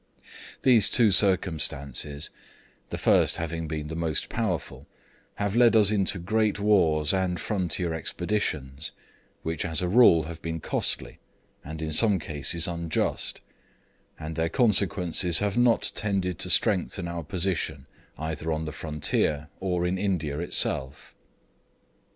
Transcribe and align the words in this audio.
These 0.63 0.89
two 0.89 1.11
circumstances 1.11 2.31
the 2.89 2.97
first 2.97 3.37
having 3.37 3.67
been 3.67 3.87
the 3.87 3.95
most 3.95 4.29
powerful 4.29 4.87
have 5.35 5.55
led 5.55 5.75
us 5.75 5.91
into 5.91 6.17
great 6.17 6.59
wars 6.59 7.13
and 7.13 7.39
frontier 7.39 7.93
expeditions, 7.93 8.93
which 9.43 9.63
as 9.63 9.79
a 9.79 9.87
rule 9.87 10.23
have 10.23 10.41
been 10.41 10.59
costly, 10.59 11.19
and 11.63 11.83
in 11.83 11.93
some 11.93 12.17
cases 12.17 12.67
unjust, 12.67 13.41
and 14.19 14.35
their 14.35 14.49
consequences 14.49 15.37
have 15.37 15.55
not 15.55 15.91
tended 15.93 16.39
to 16.39 16.49
strengthen 16.49 17.07
our 17.07 17.23
position 17.23 17.85
either 18.17 18.51
on 18.51 18.65
the 18.65 18.71
frontier 18.71 19.49
or 19.59 19.85
in 19.85 19.99
India 19.99 20.39
itself. 20.39 21.13